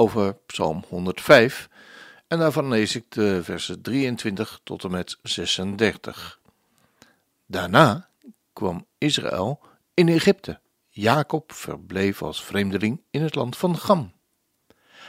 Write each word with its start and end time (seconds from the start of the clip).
over 0.00 0.34
Psalm 0.46 0.84
105. 0.88 1.68
En 2.26 2.38
daarvan 2.38 2.68
lees 2.68 2.96
ik 2.96 3.04
de 3.08 3.42
versen 3.42 3.82
23 3.82 4.60
tot 4.64 4.84
en 4.84 4.90
met 4.90 5.18
36. 5.22 6.40
Daarna 7.46 8.08
kwam 8.52 8.86
Israël 8.98 9.60
in 9.94 10.08
Egypte. 10.08 10.60
Jacob 10.88 11.52
verbleef 11.52 12.22
als 12.22 12.44
vreemdeling 12.44 13.00
in 13.10 13.22
het 13.22 13.34
land 13.34 13.56
van 13.56 13.78
Gam. 13.78 14.12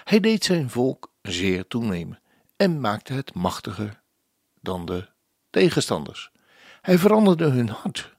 Hij 0.04 0.20
deed 0.20 0.44
zijn 0.44 0.70
volk 0.70 1.12
zeer 1.22 1.68
toenemen 1.68 2.20
en 2.58 2.80
maakte 2.80 3.14
het 3.14 3.34
machtiger 3.34 4.02
dan 4.62 4.86
de 4.86 5.08
tegenstanders. 5.50 6.32
Hij 6.82 6.98
veranderde 6.98 7.50
hun 7.50 7.70
hart, 7.70 8.16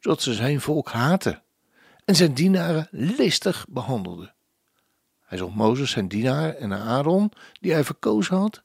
zodat 0.00 0.22
ze 0.22 0.34
zijn 0.34 0.60
volk 0.60 0.90
haatten 0.90 1.42
en 2.04 2.14
zijn 2.14 2.34
dienaren 2.34 2.88
listig 2.90 3.66
behandelden. 3.68 4.34
Hij 5.34 5.42
zond 5.42 5.54
Mozes 5.54 5.90
zijn 5.90 6.08
dienaar 6.08 6.54
en 6.54 6.72
Aaron, 6.72 7.32
die 7.60 7.72
hij 7.72 7.84
verkozen 7.84 8.36
had. 8.36 8.62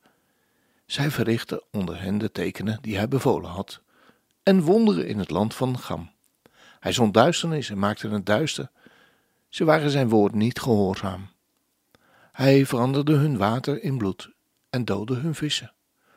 Zij 0.86 1.12
verrichtten 1.12 1.64
onder 1.72 2.02
hen 2.02 2.18
de 2.18 2.32
tekenen 2.32 2.78
die 2.82 2.98
hij 2.98 3.08
bevolen 3.08 3.50
had, 3.50 3.82
en 4.44 4.62
wonderen 4.62 5.08
in 5.08 5.20
het 5.20 5.30
land 5.30 5.56
van 5.56 5.80
Gam. 5.80 6.12
Hij 6.80 6.92
zond 6.92 7.14
duisternis 7.14 7.70
en 7.70 7.80
maakte 7.80 8.10
het 8.10 8.26
duister. 8.26 8.72
Ze 9.48 9.66
waren 9.66 9.90
zijn 9.90 10.10
woord 10.10 10.34
niet 10.34 10.60
gehoorzaam. 10.60 11.30
Hij 12.32 12.66
veranderde 12.66 13.14
hun 13.14 13.38
water 13.38 13.84
in 13.84 13.98
bloed 13.98 14.30
en 14.70 14.86
doodde 14.86 15.16
hun 15.16 15.36
vissen. 15.36 15.74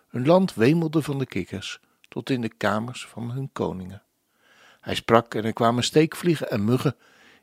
Hun 0.08 0.26
land 0.26 0.54
wemelde 0.54 1.02
van 1.02 1.18
de 1.18 1.26
kikkers 1.26 1.80
tot 2.08 2.30
in 2.30 2.40
de 2.40 2.54
kamers 2.54 3.06
van 3.06 3.30
hun 3.30 3.50
koningen. 3.52 4.02
Hij 4.80 4.94
sprak 4.94 5.34
en 5.34 5.44
er 5.44 5.52
kwamen 5.52 5.84
steekvliegen 5.84 6.50
en 6.50 6.64
muggen 6.64 6.96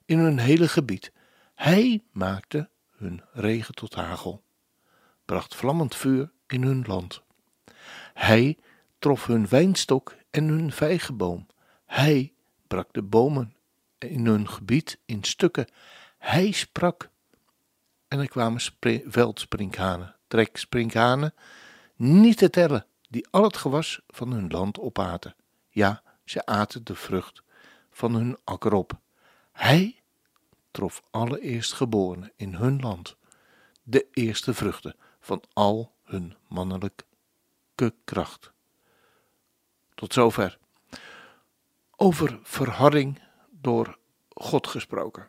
in 0.06 0.20
hun 0.20 0.40
hele 0.40 0.68
gebied. 0.68 1.12
Hij 1.56 2.04
maakte 2.12 2.70
hun 3.00 3.24
regen 3.32 3.74
tot 3.74 3.96
hagel, 3.96 4.44
bracht 5.26 5.56
vlammend 5.56 5.96
vuur 5.96 6.32
in 6.48 6.64
hun 6.64 6.84
land. 6.88 7.22
Hij 8.14 8.58
trof 9.00 9.26
hun 9.26 9.48
wijnstok 9.48 10.16
en 10.30 10.48
hun 10.48 10.72
vijgenboom. 10.72 11.48
Hij 11.86 12.34
brak 12.68 12.94
de 12.94 13.02
bomen 13.02 13.56
in 13.98 14.26
hun 14.26 14.50
gebied 14.50 15.00
in 15.06 15.24
stukken. 15.24 15.68
Hij 16.18 16.52
sprak. 16.52 17.10
En 18.08 18.20
er 18.20 18.28
kwamen 18.28 18.62
veldsprinkhanen, 19.06 20.16
treksprinkhanen, 20.28 21.34
niet 21.96 22.38
te 22.38 22.50
tellen, 22.50 22.86
die 23.10 23.28
al 23.30 23.44
het 23.44 23.58
gewas 23.58 24.02
van 24.08 24.32
hun 24.32 24.50
land 24.50 24.80
opaten. 24.80 25.36
Ja, 25.70 26.04
ze 26.26 26.46
aten 26.46 26.84
de 26.84 26.96
vrucht 26.96 27.44
van 27.92 28.14
hun 28.14 28.38
akker 28.44 28.74
op. 28.74 29.00
Hij 29.52 29.99
trof 30.72 31.02
alle 31.10 31.40
eerstgeborenen 31.40 32.32
in 32.36 32.54
hun 32.54 32.80
land 32.80 33.18
de 33.84 34.08
eerste 34.12 34.54
vruchten 34.54 34.96
van 35.20 35.44
al 35.54 35.96
hun 36.04 36.36
mannelijke 36.48 37.94
kracht. 38.04 38.52
Tot 39.96 40.14
zover. 40.14 40.58
Over 41.96 42.40
verharding 42.44 43.22
door 43.50 43.98
God 44.30 44.68
gesproken. 44.68 45.28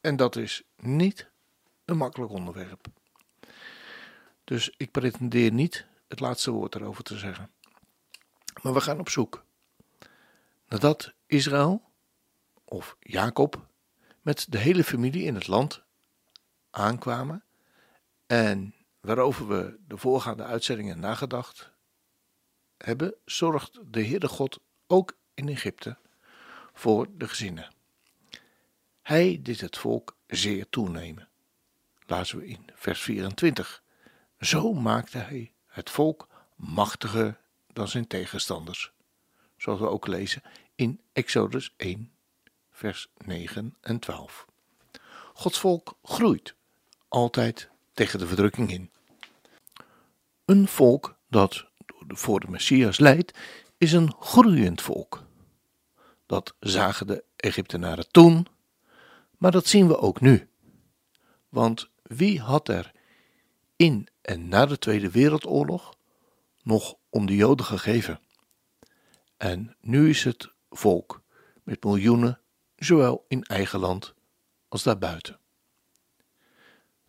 En 0.00 0.16
dat 0.16 0.36
is 0.36 0.62
niet 0.76 1.28
een 1.84 1.96
makkelijk 1.96 2.32
onderwerp. 2.32 2.86
Dus 4.44 4.74
ik 4.76 4.90
pretendeer 4.90 5.52
niet 5.52 5.86
het 6.08 6.20
laatste 6.20 6.50
woord 6.50 6.74
erover 6.74 7.04
te 7.04 7.18
zeggen. 7.18 7.50
Maar 8.62 8.72
we 8.72 8.80
gaan 8.80 8.98
op 8.98 9.08
zoek. 9.08 9.44
Nadat 10.68 11.12
Israël, 11.26 11.82
of 12.64 12.96
Jacob, 13.00 13.66
met 14.26 14.46
de 14.48 14.58
hele 14.58 14.84
familie 14.84 15.24
in 15.24 15.34
het 15.34 15.46
land 15.46 15.82
aankwamen 16.70 17.44
en 18.26 18.74
waarover 19.00 19.48
we 19.48 19.78
de 19.88 19.96
voorgaande 19.96 20.42
uitzendingen 20.42 21.00
nagedacht 21.00 21.70
hebben, 22.76 23.14
zorgt 23.24 23.78
de 23.90 24.04
Heere 24.04 24.28
God 24.28 24.58
ook 24.86 25.16
in 25.34 25.48
Egypte 25.48 25.96
voor 26.72 27.06
de 27.16 27.28
gezinnen. 27.28 27.72
Hij 29.02 29.40
deed 29.42 29.60
het 29.60 29.76
volk 29.78 30.16
zeer 30.26 30.68
toenemen. 30.68 31.28
Laten 32.06 32.38
we 32.38 32.46
in 32.46 32.64
vers 32.74 33.02
24. 33.02 33.82
Zo 34.40 34.72
maakte 34.72 35.18
hij 35.18 35.52
het 35.66 35.90
volk 35.90 36.28
machtiger 36.54 37.40
dan 37.72 37.88
zijn 37.88 38.06
tegenstanders. 38.06 38.92
Zoals 39.56 39.80
we 39.80 39.88
ook 39.88 40.06
lezen 40.06 40.42
in 40.74 41.00
Exodus 41.12 41.74
1, 41.76 42.15
vers 42.76 43.08
9 43.16 43.76
en 43.80 43.98
12. 43.98 44.46
Gods 45.34 45.58
volk 45.58 45.98
groeit 46.02 46.54
altijd 47.08 47.70
tegen 47.92 48.18
de 48.18 48.26
verdrukking 48.26 48.70
in. 48.70 48.90
Een 50.44 50.68
volk 50.68 51.16
dat 51.28 51.66
voor 52.08 52.40
de 52.40 52.48
Messias 52.48 52.98
leidt, 52.98 53.38
is 53.78 53.92
een 53.92 54.14
groeiend 54.18 54.82
volk. 54.82 55.22
Dat 56.26 56.54
zagen 56.60 57.06
de 57.06 57.24
Egyptenaren 57.36 58.10
toen, 58.10 58.46
maar 59.38 59.50
dat 59.50 59.66
zien 59.66 59.88
we 59.88 59.98
ook 59.98 60.20
nu. 60.20 60.48
Want 61.48 61.90
wie 62.02 62.40
had 62.40 62.68
er 62.68 62.92
in 63.76 64.08
en 64.22 64.48
na 64.48 64.66
de 64.66 64.78
Tweede 64.78 65.10
Wereldoorlog 65.10 65.94
nog 66.62 66.94
om 67.08 67.26
de 67.26 67.36
Joden 67.36 67.66
gegeven? 67.66 68.20
En 69.36 69.76
nu 69.80 70.08
is 70.08 70.24
het 70.24 70.52
volk 70.70 71.22
met 71.62 71.84
miljoenen 71.84 72.40
zowel 72.76 73.24
in 73.28 73.42
eigen 73.42 73.78
land 73.78 74.14
als 74.68 74.82
daarbuiten. 74.82 75.38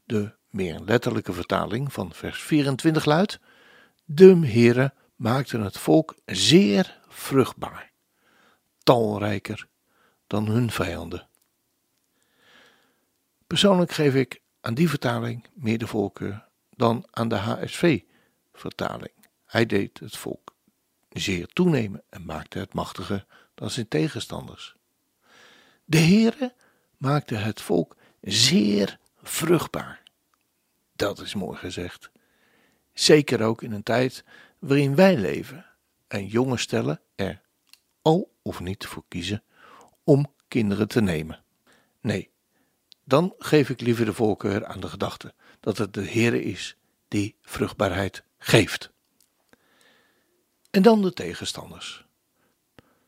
De 0.04 0.36
meer 0.50 0.80
letterlijke 0.80 1.34
vertaling 1.34 1.94
van 1.94 2.14
vers 2.14 2.42
24 2.42 3.06
luidt: 3.06 3.40
De 4.06 4.38
Heere 4.38 4.94
maakte 5.16 5.60
het 5.60 5.78
volk 5.78 6.16
zeer 6.26 7.00
vruchtbaar, 7.08 7.92
talrijker 8.84 9.68
dan 10.28 10.48
hun 10.48 10.72
vijanden. 10.72 11.28
Persoonlijk 13.48 13.92
geef 13.92 14.16
ik 14.16 14.42
aan 14.62 14.74
die 14.74 14.90
vertaling 14.90 15.48
meer 15.54 15.78
de 15.78 15.88
voorkeur 15.88 16.48
dan 16.70 17.06
aan 17.12 17.28
de 17.28 17.36
HSV-vertaling. 17.36 19.14
Hij 19.46 19.66
deed 19.66 20.00
het 20.00 20.18
volk 20.18 20.56
zeer 21.10 21.48
toenemen 21.48 22.04
en 22.10 22.26
maakte 22.26 22.60
het 22.60 22.74
machtiger 22.74 23.26
dan 23.56 23.70
zijn 23.70 23.88
tegenstanders. 23.88 24.76
De 25.90 25.98
Heere 25.98 26.54
maakte 26.98 27.36
het 27.36 27.62
volk 27.62 27.96
zeer 28.22 29.00
vruchtbaar. 29.22 30.04
Dat 30.96 31.20
is 31.20 31.34
mooi 31.34 31.58
gezegd. 31.58 32.12
Zeker 32.94 33.42
ook 33.42 33.62
in 33.62 33.72
een 33.72 33.84
tijd 33.84 34.24
waarin 34.60 34.96
wij 34.96 35.18
leven 35.18 35.66
en 36.08 36.26
jonge 36.26 36.58
stellen 36.58 37.02
er 37.16 37.42
al 38.02 38.32
of 38.42 38.60
niet 38.60 38.86
voor 38.86 39.04
kiezen 39.08 39.44
om 40.04 40.34
kinderen 40.48 40.88
te 40.88 41.02
nemen. 41.02 41.44
Nee, 42.02 42.30
dan 43.04 43.34
geef 43.38 43.70
ik 43.70 43.82
liever 43.82 44.06
de 44.06 44.14
voorkeur 44.14 44.66
aan 44.66 44.80
de 44.80 44.90
gedachte 44.90 45.34
dat 45.60 45.78
het 45.78 45.94
de 45.94 46.10
Heere 46.10 46.44
is 46.44 46.78
die 47.08 47.36
vruchtbaarheid 47.42 48.24
geeft. 48.38 48.92
En 50.70 50.82
dan 50.82 51.02
de 51.02 51.14
tegenstanders. 51.14 52.06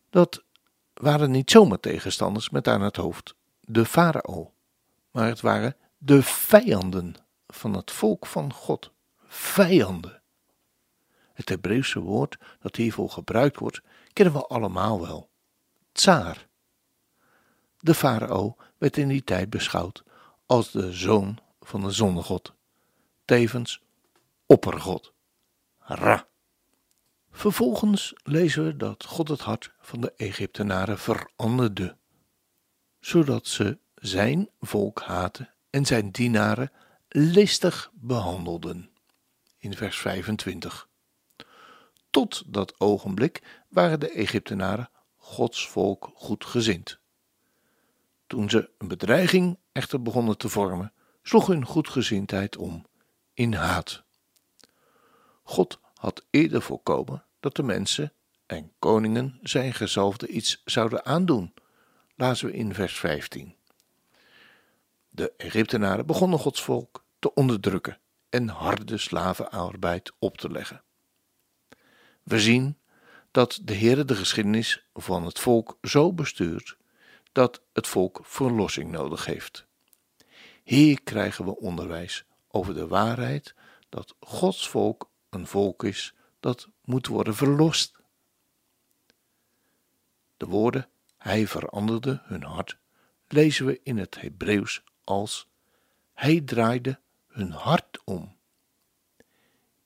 Dat 0.09 0.43
waren 0.99 1.31
niet 1.31 1.51
zomaar 1.51 1.79
tegenstanders 1.79 2.49
met 2.49 2.67
aan 2.67 2.81
het 2.81 2.95
hoofd 2.95 3.35
de 3.59 3.85
farao, 3.85 4.53
maar 5.11 5.27
het 5.27 5.41
waren 5.41 5.75
de 5.97 6.23
vijanden 6.23 7.15
van 7.47 7.73
het 7.73 7.91
volk 7.91 8.25
van 8.25 8.53
God. 8.53 8.91
Vijanden. 9.27 10.21
Het 11.33 11.49
Hebreeuwse 11.49 11.99
woord 11.99 12.37
dat 12.59 12.75
hiervoor 12.75 13.09
gebruikt 13.09 13.57
wordt, 13.57 13.81
kennen 14.13 14.33
we 14.33 14.45
allemaal 14.45 15.01
wel. 15.01 15.29
Tsaar. 15.91 16.47
De 17.77 17.93
farao 17.93 18.55
werd 18.77 18.97
in 18.97 19.07
die 19.07 19.23
tijd 19.23 19.49
beschouwd 19.49 20.03
als 20.45 20.71
de 20.71 20.93
zoon 20.93 21.39
van 21.61 21.81
de 21.81 21.91
zonnegod, 21.91 22.53
tevens 23.25 23.83
oppergod. 24.45 25.13
Ra. 25.79 26.28
Vervolgens 27.31 28.13
lezen 28.23 28.65
we 28.65 28.77
dat 28.77 29.05
God 29.05 29.27
het 29.27 29.41
hart 29.41 29.71
van 29.79 30.01
de 30.01 30.13
Egyptenaren 30.13 30.99
veranderde, 30.99 31.97
zodat 32.99 33.47
ze 33.47 33.77
zijn 33.95 34.49
volk 34.59 35.01
haatten 35.01 35.53
en 35.69 35.85
zijn 35.85 36.11
dienaren 36.11 36.71
listig 37.07 37.91
behandelden. 37.93 38.89
In 39.57 39.75
vers 39.75 39.97
25. 39.97 40.87
Tot 42.09 42.43
dat 42.45 42.79
ogenblik 42.79 43.63
waren 43.69 43.99
de 43.99 44.09
Egyptenaren 44.09 44.89
Gods 45.15 45.67
volk 45.67 46.11
goedgezind. 46.13 46.99
Toen 48.27 48.49
ze 48.49 48.69
een 48.77 48.87
bedreiging 48.87 49.57
echter 49.71 50.01
begonnen 50.01 50.37
te 50.37 50.49
vormen, 50.49 50.93
sloeg 51.23 51.47
hun 51.47 51.65
goedgezindheid 51.65 52.57
om 52.57 52.85
in 53.33 53.53
haat. 53.53 54.03
God 55.43 55.79
had 55.99 56.25
eerder 56.29 56.61
voorkomen 56.61 57.23
dat 57.39 57.55
de 57.55 57.63
mensen 57.63 58.13
en 58.45 58.71
koningen 58.79 59.39
zijn 59.41 59.73
gezalfde 59.73 60.27
iets 60.27 60.61
zouden 60.65 61.05
aandoen, 61.05 61.53
lazen 62.15 62.47
we 62.47 62.53
in 62.53 62.73
vers 62.73 62.99
15. 62.99 63.55
De 65.09 65.33
Egyptenaren 65.37 66.05
begonnen 66.05 66.39
Gods 66.39 66.61
volk 66.61 67.03
te 67.19 67.33
onderdrukken 67.33 67.97
en 68.29 68.47
harde 68.47 68.97
slavenarbeid 68.97 70.11
op 70.19 70.37
te 70.37 70.51
leggen. 70.51 70.83
We 72.23 72.39
zien 72.39 72.77
dat 73.31 73.59
de 73.63 73.73
Heer 73.73 74.05
de 74.05 74.15
geschiedenis 74.15 74.85
van 74.93 75.25
het 75.25 75.39
volk 75.39 75.77
zo 75.81 76.13
bestuurt 76.13 76.77
dat 77.31 77.61
het 77.73 77.87
volk 77.87 78.19
verlossing 78.23 78.91
nodig 78.91 79.25
heeft. 79.25 79.65
Hier 80.63 81.01
krijgen 81.03 81.45
we 81.45 81.57
onderwijs 81.57 82.25
over 82.47 82.73
de 82.73 82.87
waarheid 82.87 83.55
dat 83.89 84.15
Gods 84.19 84.69
volk 84.69 85.09
een 85.29 85.47
volk 85.47 85.83
is 85.83 86.13
dat 86.39 86.69
moet 86.83 87.07
worden 87.07 87.35
verlost. 87.35 87.99
De 90.37 90.45
woorden 90.45 90.89
Hij 91.17 91.47
veranderde 91.47 92.21
hun 92.23 92.43
hart 92.43 92.77
lezen 93.27 93.65
we 93.65 93.79
in 93.83 93.97
het 93.97 94.21
Hebreeuws 94.21 94.83
als 95.03 95.47
Hij 96.13 96.41
draaide 96.41 96.99
hun 97.27 97.51
hart 97.51 97.99
om. 98.03 98.37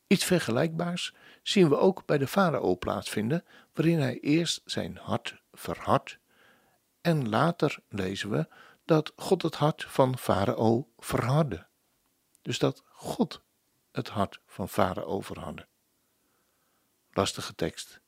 Iets 0.07 0.25
vergelijkbaars 0.25 1.13
zien 1.42 1.69
we 1.69 1.78
ook 1.78 2.06
bij 2.06 2.18
de 2.18 2.28
farao 2.28 2.78
plaatsvinden, 2.78 3.46
waarin 3.74 4.00
hij 4.00 4.19
eerst 4.19 4.62
zijn 4.66 4.98
hart 4.98 5.42
verhardt 5.51 6.18
en 7.04 7.30
later 7.30 7.80
lezen 7.89 8.30
we 8.30 8.48
dat 8.86 9.13
God 9.16 9.42
het 9.42 9.56
hart 9.56 9.86
van 9.88 10.18
farao 10.18 10.88
verhardde. 10.98 11.66
Dus 12.42 12.60
dat 12.60 12.84
God 12.86 13.42
het 13.94 14.10
hart 14.10 14.40
van 14.45 14.69
farao 14.69 15.22
verhardde. 15.22 15.68
Lastige 17.12 17.56
tekst. 17.56 18.00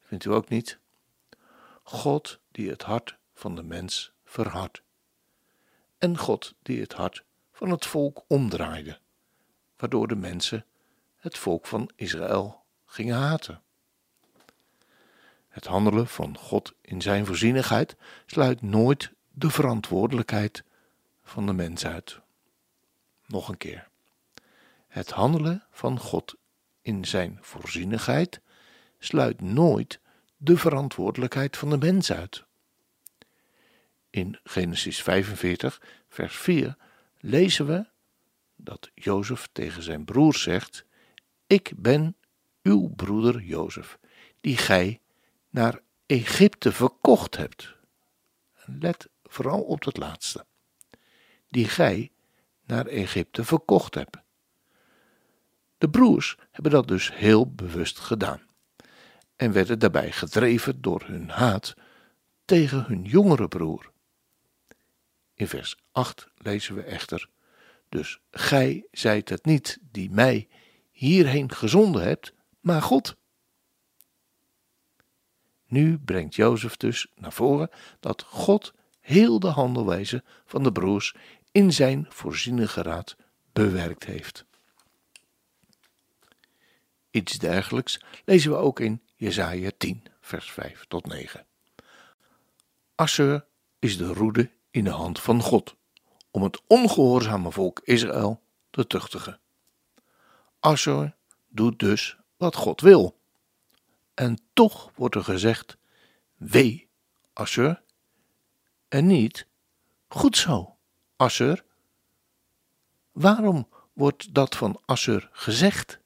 Vindt 0.00 0.24
u 0.24 0.32
ook 0.32 0.48
niet? 0.48 0.78
God 1.82 2.40
die 2.50 2.70
het 2.70 2.82
hart 2.82 3.16
van 3.34 3.54
de 3.54 3.62
mens 3.62 4.12
verhardt. 4.24 4.82
En 5.98 6.18
God 6.18 6.54
die 6.62 6.80
het 6.80 6.92
hart 6.92 7.24
van 7.52 7.70
het 7.70 7.86
volk 7.86 8.24
omdraaide, 8.26 8.98
waardoor 9.76 10.08
de 10.08 10.16
mensen 10.16 10.66
het 11.16 11.38
volk 11.38 11.66
van 11.66 11.90
Israël 11.96 12.62
gingen 12.86 13.16
haten. 13.16 13.62
Het 15.48 15.66
handelen 15.66 16.06
van 16.06 16.38
God 16.38 16.74
in 16.80 17.02
zijn 17.02 17.26
voorzienigheid 17.26 17.96
sluit 18.26 18.62
nooit 18.62 19.12
de 19.30 19.50
verantwoordelijkheid 19.50 20.64
van 21.22 21.46
de 21.46 21.52
mens 21.52 21.86
uit. 21.86 22.20
Nog 23.26 23.48
een 23.48 23.56
keer. 23.56 23.92
Het 24.94 25.10
handelen 25.10 25.62
van 25.70 25.98
God 25.98 26.34
in 26.82 27.04
zijn 27.04 27.38
voorzienigheid 27.40 28.40
sluit 28.98 29.40
nooit 29.40 30.00
de 30.36 30.56
verantwoordelijkheid 30.56 31.56
van 31.56 31.70
de 31.70 31.78
mens 31.78 32.12
uit. 32.12 32.44
In 34.10 34.38
Genesis 34.44 35.02
45, 35.02 35.82
vers 36.08 36.36
4 36.36 36.76
lezen 37.18 37.66
we 37.66 37.86
dat 38.56 38.90
Jozef 38.94 39.48
tegen 39.52 39.82
zijn 39.82 40.04
broer 40.04 40.34
zegt: 40.34 40.84
Ik 41.46 41.72
ben 41.76 42.16
uw 42.62 42.88
broeder 42.88 43.42
Jozef, 43.42 43.98
die 44.40 44.56
gij 44.56 45.00
naar 45.50 45.80
Egypte 46.06 46.72
verkocht 46.72 47.36
hebt. 47.36 47.74
Let 48.64 49.08
vooral 49.22 49.62
op 49.62 49.84
het 49.84 49.96
laatste. 49.96 50.46
Die 51.48 51.68
gij 51.68 52.12
naar 52.64 52.86
Egypte 52.86 53.44
verkocht 53.44 53.94
hebt. 53.94 54.23
De 55.78 55.90
broers 55.90 56.36
hebben 56.50 56.72
dat 56.72 56.88
dus 56.88 57.14
heel 57.14 57.52
bewust 57.54 57.98
gedaan 57.98 58.40
en 59.36 59.52
werden 59.52 59.78
daarbij 59.78 60.12
gedreven 60.12 60.80
door 60.80 61.02
hun 61.06 61.28
haat 61.28 61.74
tegen 62.44 62.84
hun 62.84 63.04
jongere 63.04 63.48
broer. 63.48 63.92
In 65.34 65.48
vers 65.48 65.76
8 65.92 66.28
lezen 66.34 66.74
we 66.74 66.82
echter: 66.82 67.28
Dus 67.88 68.20
gij 68.30 68.86
zijt 68.90 69.28
het 69.28 69.44
niet 69.44 69.78
die 69.90 70.10
mij 70.10 70.48
hierheen 70.90 71.52
gezonden 71.52 72.02
hebt, 72.02 72.34
maar 72.60 72.82
God. 72.82 73.16
Nu 75.66 75.98
brengt 75.98 76.34
Jozef 76.34 76.76
dus 76.76 77.06
naar 77.14 77.32
voren 77.32 77.70
dat 78.00 78.22
God 78.22 78.74
heel 79.00 79.40
de 79.40 79.46
handelwijze 79.48 80.24
van 80.44 80.62
de 80.62 80.72
broers 80.72 81.14
in 81.52 81.72
zijn 81.72 82.06
voorzienige 82.08 82.82
raad 82.82 83.16
bewerkt 83.52 84.04
heeft. 84.04 84.44
Iets 87.14 87.38
dergelijks 87.38 88.00
lezen 88.24 88.50
we 88.50 88.56
ook 88.56 88.80
in 88.80 89.02
Jesaja 89.16 89.70
10, 89.78 90.02
vers 90.20 90.52
5 90.52 90.84
tot 90.88 91.06
9. 91.06 91.46
Assur 92.94 93.46
is 93.78 93.96
de 93.96 94.06
roede 94.06 94.50
in 94.70 94.84
de 94.84 94.90
hand 94.90 95.20
van 95.20 95.42
God, 95.42 95.76
om 96.30 96.42
het 96.42 96.62
ongehoorzame 96.66 97.50
volk 97.50 97.80
Israël 97.84 98.42
te 98.70 98.86
tuchtigen. 98.86 99.40
Assur 100.60 101.14
doet 101.48 101.78
dus 101.78 102.16
wat 102.36 102.56
God 102.56 102.80
wil. 102.80 103.20
En 104.14 104.38
toch 104.52 104.90
wordt 104.94 105.14
er 105.14 105.24
gezegd: 105.24 105.76
Wee, 106.36 106.88
Assur, 107.32 107.82
en 108.88 109.06
niet 109.06 109.46
goed 110.08 110.36
zo, 110.36 110.76
Assur. 111.16 111.64
Waarom 113.12 113.68
wordt 113.92 114.34
dat 114.34 114.56
van 114.56 114.80
Assur 114.84 115.28
gezegd? 115.32 116.02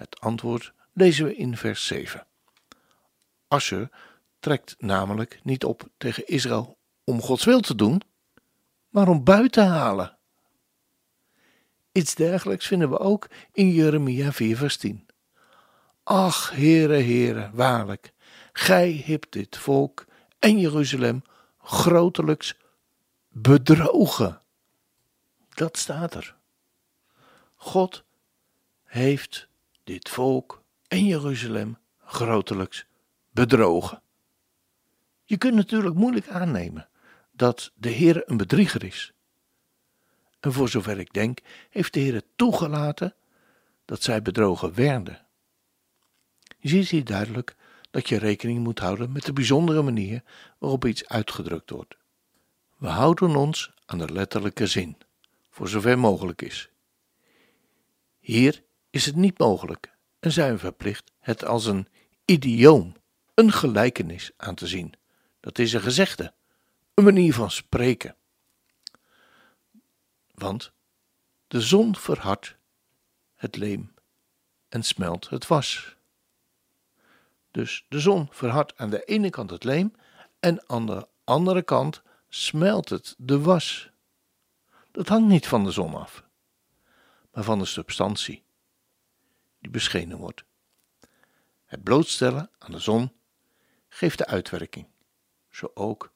Het 0.00 0.20
antwoord 0.20 0.72
lezen 0.92 1.24
we 1.24 1.36
in 1.36 1.56
vers 1.56 1.86
7. 1.86 2.26
Assur 3.48 3.88
trekt 4.38 4.74
namelijk 4.78 5.40
niet 5.42 5.64
op 5.64 5.88
tegen 5.96 6.26
Israël 6.26 6.78
om 7.04 7.20
Gods 7.20 7.44
wil 7.44 7.60
te 7.60 7.74
doen, 7.74 8.02
maar 8.88 9.08
om 9.08 9.24
buiten 9.24 9.50
te 9.50 9.60
halen. 9.60 10.18
Iets 11.92 12.14
dergelijks 12.14 12.66
vinden 12.66 12.90
we 12.90 12.98
ook 12.98 13.28
in 13.52 13.70
Jeremia 13.70 14.32
4 14.32 14.56
vers 14.56 14.76
10. 14.76 15.06
Ach, 16.02 16.50
Heere, 16.50 17.02
Heere, 17.02 17.50
waarlijk, 17.52 18.12
gij 18.52 19.02
hebt 19.06 19.32
dit 19.32 19.56
volk 19.56 20.06
en 20.38 20.58
Jeruzalem 20.58 21.22
grotelijks 21.58 22.56
bedrogen. 23.28 24.42
Dat 25.48 25.76
staat 25.76 26.14
er. 26.14 26.36
God 27.54 28.04
heeft 28.84 29.48
dit 29.90 30.08
volk 30.08 30.62
en 30.88 31.04
Jeruzalem 31.04 31.78
grotelijks 31.98 32.86
bedrogen. 33.30 34.02
Je 35.24 35.36
kunt 35.36 35.54
natuurlijk 35.54 35.94
moeilijk 35.94 36.28
aannemen 36.28 36.88
dat 37.32 37.72
de 37.74 37.88
Heer 37.88 38.22
een 38.30 38.36
bedrieger 38.36 38.84
is. 38.84 39.12
En 40.40 40.52
voor 40.52 40.68
zover 40.68 40.98
ik 40.98 41.12
denk, 41.12 41.38
heeft 41.70 41.92
de 41.92 42.00
Heer 42.00 42.22
toegelaten 42.36 43.14
dat 43.84 44.02
zij 44.02 44.22
bedrogen 44.22 44.74
werden. 44.74 45.26
Je 46.58 46.68
ziet 46.68 46.88
hier 46.88 47.04
duidelijk 47.04 47.56
dat 47.90 48.08
je 48.08 48.18
rekening 48.18 48.58
moet 48.58 48.78
houden 48.78 49.12
met 49.12 49.24
de 49.24 49.32
bijzondere 49.32 49.82
manier 49.82 50.22
waarop 50.58 50.84
iets 50.84 51.08
uitgedrukt 51.08 51.70
wordt. 51.70 51.96
We 52.76 52.88
houden 52.88 53.36
ons 53.36 53.72
aan 53.86 53.98
de 53.98 54.12
letterlijke 54.12 54.66
zin, 54.66 54.96
voor 55.50 55.68
zover 55.68 55.98
mogelijk 55.98 56.42
is. 56.42 56.70
Hier 58.20 58.68
is 58.90 59.06
het 59.06 59.16
niet 59.16 59.38
mogelijk 59.38 59.92
en 60.20 60.32
zijn 60.32 60.52
we 60.52 60.58
verplicht 60.58 61.12
het 61.18 61.44
als 61.44 61.66
een 61.66 61.88
idioom, 62.24 62.96
een 63.34 63.52
gelijkenis 63.52 64.30
aan 64.36 64.54
te 64.54 64.66
zien. 64.66 64.94
Dat 65.40 65.58
is 65.58 65.72
een 65.72 65.80
gezegde, 65.80 66.32
een 66.94 67.04
manier 67.04 67.34
van 67.34 67.50
spreken. 67.50 68.16
Want 70.34 70.72
de 71.48 71.60
zon 71.60 71.96
verhardt 71.96 72.56
het 73.34 73.56
leem 73.56 73.94
en 74.68 74.82
smelt 74.82 75.28
het 75.28 75.46
was. 75.46 75.96
Dus 77.50 77.84
de 77.88 78.00
zon 78.00 78.28
verhardt 78.30 78.76
aan 78.76 78.90
de 78.90 79.04
ene 79.04 79.30
kant 79.30 79.50
het 79.50 79.64
leem 79.64 79.94
en 80.40 80.68
aan 80.68 80.86
de 80.86 81.08
andere 81.24 81.62
kant 81.62 82.02
smelt 82.28 82.88
het 82.88 83.14
de 83.18 83.40
was. 83.40 83.90
Dat 84.90 85.08
hangt 85.08 85.28
niet 85.28 85.46
van 85.46 85.64
de 85.64 85.70
zon 85.70 85.94
af, 85.94 86.24
maar 87.32 87.44
van 87.44 87.58
de 87.58 87.64
substantie 87.64 88.42
die 89.60 89.70
beschenen 89.70 90.18
wordt. 90.18 90.44
Het 91.64 91.82
blootstellen 91.82 92.50
aan 92.58 92.72
de 92.72 92.78
zon 92.78 93.12
geeft 93.88 94.18
de 94.18 94.26
uitwerking, 94.26 94.86
zo 95.50 95.70
ook 95.74 96.12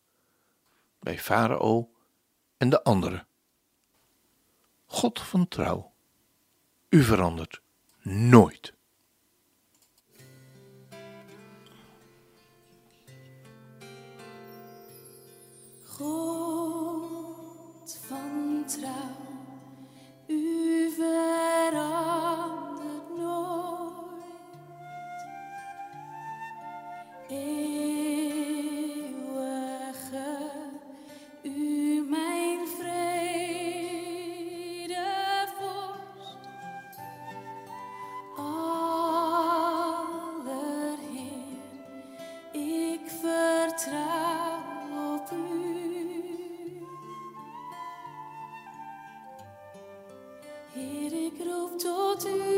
bij 0.99 1.19
Farao 1.19 1.95
en 2.57 2.69
de 2.69 2.83
anderen. 2.83 3.27
God 4.87 5.21
van 5.21 5.49
trouw. 5.49 5.93
U 6.89 7.03
verandert 7.03 7.61
nooit. 8.03 8.75
God 15.87 17.99
van 18.07 18.65
trouw, 18.67 19.34
Heer, 50.75 51.13
ik 51.27 51.33
roep 51.47 51.79
tot 51.79 52.27
u. 52.27 52.54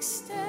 Ik 0.00 0.39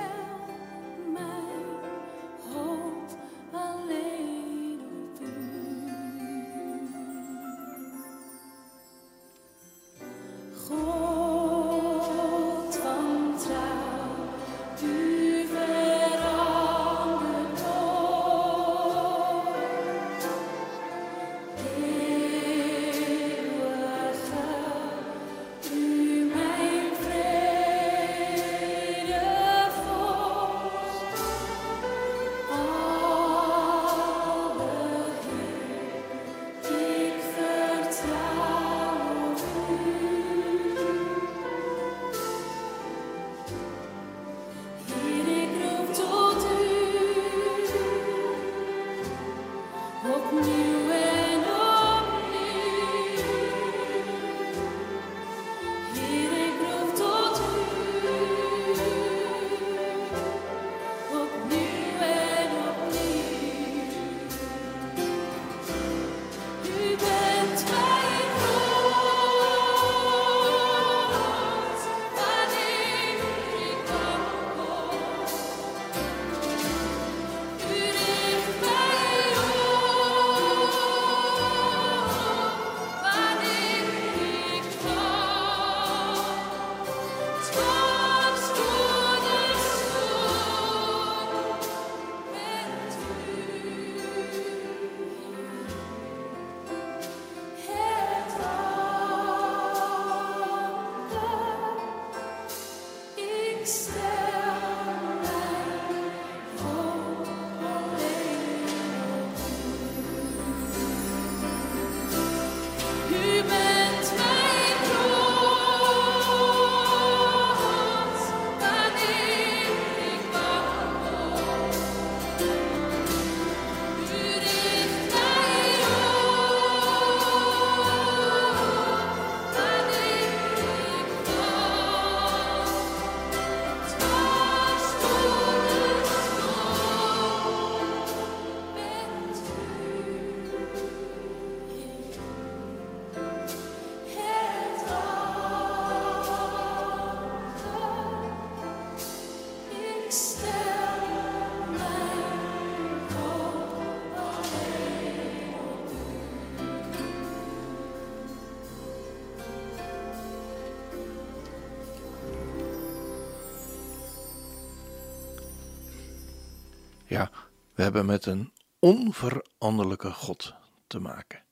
Ja, 167.12 167.32
we 167.74 167.84
hebben 167.84 168.06
met 168.06 168.26
een 168.26 168.54
onveranderlijke 168.80 170.12
God 170.12 170.54
te 170.88 171.00
maken. 171.00 171.44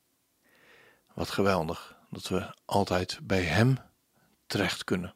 Wat 1.13 1.30
geweldig 1.30 1.98
dat 2.10 2.28
we 2.28 2.54
altijd 2.66 3.20
bij 3.24 3.44
Hem 3.44 3.78
terecht 4.48 4.84
kunnen. 4.84 5.16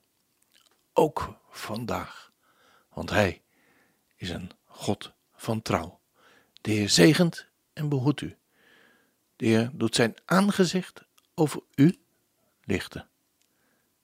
Ook 0.94 1.40
vandaag, 1.50 2.32
want 2.90 3.10
Hij 3.10 3.42
is 4.16 4.30
een 4.30 4.52
God 4.66 5.14
van 5.36 5.62
trouw. 5.62 6.00
De 6.62 6.72
Heer 6.72 6.90
zegent 6.90 7.48
en 7.74 7.90
behoedt 7.90 8.22
u. 8.22 8.38
De 9.36 9.46
Heer 9.46 9.72
doet 9.74 9.96
zijn 9.96 10.16
aangezicht 10.26 11.04
over 11.34 11.62
u 11.76 12.00
lichten. 12.64 13.10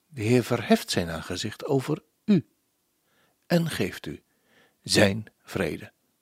De 0.06 0.22
Heer 0.22 0.44
verheft 0.44 0.90
zijn 0.90 1.08
aangezicht 1.08 1.64
over 1.64 2.02
u 2.24 2.48
en 3.46 3.70
geeft 3.70 4.06
u 4.06 4.22
zijn 4.82 5.26
vrede, 5.42 5.92